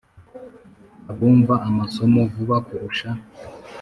[1.11, 3.09] abumva amasomo vuba kurusha